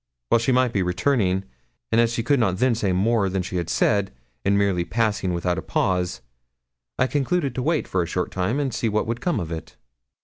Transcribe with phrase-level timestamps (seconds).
[0.31, 1.43] Well, she might be returning;
[1.91, 4.11] and as she could not then say more than she had said,
[4.43, 6.21] in merely passing without a pause,
[6.97, 9.75] I concluded to wait for a short time and see what would come of it.